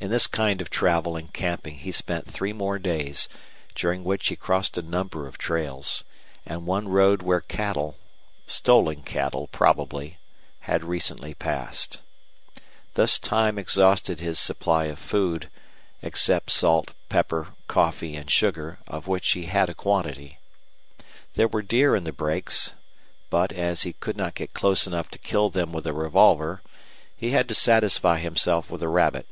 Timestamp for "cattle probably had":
9.02-10.84